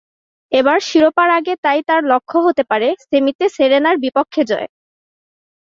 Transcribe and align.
এবার 0.51 0.77
শিরোপার 0.87 1.29
আগে 1.37 1.53
তাই 1.65 1.79
তাঁর 1.87 2.01
লক্ষ্য 2.11 2.37
হতে 2.47 2.63
পারে—সেমিতে 2.71 3.45
সেরেনার 3.55 3.95
বিপক্ষে 4.03 4.41
জয়। 4.49 4.67